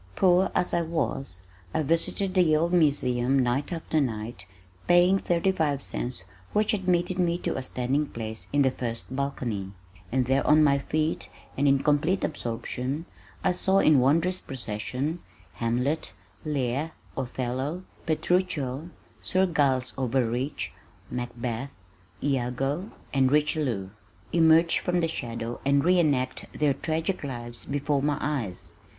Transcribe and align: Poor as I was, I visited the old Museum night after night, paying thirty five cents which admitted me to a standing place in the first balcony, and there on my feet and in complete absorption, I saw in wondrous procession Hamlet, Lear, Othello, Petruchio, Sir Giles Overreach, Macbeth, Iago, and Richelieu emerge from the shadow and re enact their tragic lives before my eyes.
Poor 0.15 0.51
as 0.55 0.73
I 0.73 0.81
was, 0.81 1.45
I 1.75 1.83
visited 1.83 2.33
the 2.33 2.55
old 2.55 2.73
Museum 2.73 3.37
night 3.37 3.71
after 3.71 4.01
night, 4.01 4.47
paying 4.87 5.19
thirty 5.19 5.51
five 5.51 5.83
cents 5.83 6.23
which 6.53 6.73
admitted 6.73 7.19
me 7.19 7.37
to 7.37 7.55
a 7.55 7.61
standing 7.61 8.07
place 8.07 8.47
in 8.51 8.63
the 8.63 8.71
first 8.71 9.15
balcony, 9.15 9.73
and 10.11 10.25
there 10.25 10.43
on 10.47 10.63
my 10.63 10.79
feet 10.79 11.29
and 11.55 11.67
in 11.67 11.77
complete 11.83 12.23
absorption, 12.23 13.05
I 13.43 13.51
saw 13.51 13.77
in 13.77 13.99
wondrous 13.99 14.41
procession 14.41 15.19
Hamlet, 15.57 16.13
Lear, 16.43 16.93
Othello, 17.15 17.83
Petruchio, 18.07 18.89
Sir 19.21 19.45
Giles 19.45 19.93
Overreach, 19.99 20.73
Macbeth, 21.11 21.69
Iago, 22.23 22.89
and 23.13 23.31
Richelieu 23.31 23.91
emerge 24.33 24.79
from 24.79 24.99
the 24.99 25.07
shadow 25.07 25.61
and 25.63 25.85
re 25.85 25.99
enact 25.99 26.51
their 26.53 26.73
tragic 26.73 27.23
lives 27.23 27.65
before 27.67 28.01
my 28.01 28.17
eyes. 28.19 28.73